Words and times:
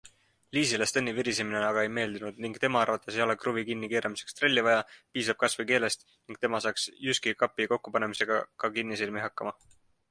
Liisile 0.57 0.85
Steni 0.91 1.11
virisemine 1.17 1.59
aga 1.65 1.83
ei 1.87 1.91
meeldinud 1.97 2.39
ning 2.45 2.57
tema 2.63 2.81
arvates 2.85 3.19
ei 3.19 3.25
olegi 3.27 3.41
kruvi 3.43 3.65
kinni 3.69 3.91
keeramiseks 3.93 4.39
trelli 4.39 4.65
vaja, 4.69 4.81
piisab 5.17 5.41
kasvõi 5.45 5.67
keelest 5.75 6.09
ning 6.17 6.43
tema 6.49 6.65
saaks 6.67 6.89
Jyski 7.11 7.37
kapi 7.45 7.71
kokkupanemisega 7.77 8.43
ka 8.65 8.75
kinnisilmi 8.81 9.27
hakkama. 9.29 9.59